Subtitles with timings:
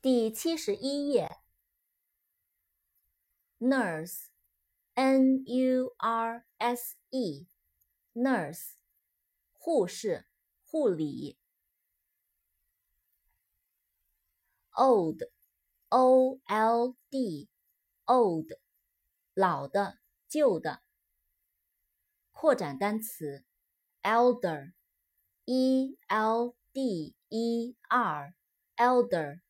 [0.00, 1.38] 第七十一页
[3.58, 8.74] ，nurse，n u r s e，nurse，
[9.54, 10.24] 护士，
[10.62, 11.36] 护理。
[14.74, 16.94] old，o l
[18.06, 18.46] d，old，
[19.34, 20.80] 老的，旧的。
[22.30, 23.44] 扩展单词
[24.04, 29.40] ，elder，e l d e r，elder。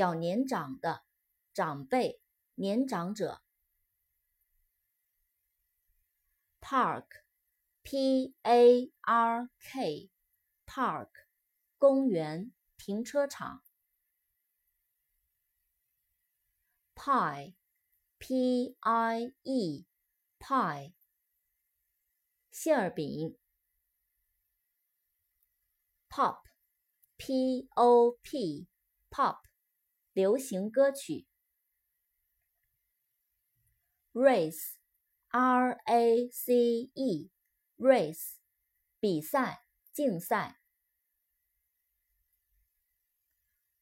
[0.00, 1.04] 较年长的
[1.52, 2.22] 长辈、
[2.54, 3.42] 年长者。
[6.62, 7.04] Park,
[7.82, 7.90] P-A-R-K,
[10.64, 11.10] Park,
[11.76, 13.62] 公园、停车场。
[16.94, 17.52] Pie,
[18.18, 19.84] P-I-E,
[20.38, 20.94] Pie,
[22.50, 23.36] 填儿饼。
[26.08, 26.40] Pop,
[27.18, 28.66] P-O-P,
[29.10, 29.49] Pop。
[30.20, 31.26] 流行歌曲
[34.12, 38.34] ，race，r a c e，race，
[38.98, 40.58] 比赛、竞赛。